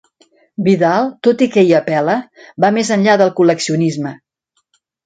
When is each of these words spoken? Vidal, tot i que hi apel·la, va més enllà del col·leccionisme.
Vidal, 0.67 1.11
tot 1.27 1.43
i 1.47 1.49
que 1.57 1.65
hi 1.67 1.77
apel·la, 1.81 2.17
va 2.67 2.73
més 2.79 2.93
enllà 2.99 3.21
del 3.25 3.35
col·leccionisme. 3.43 4.19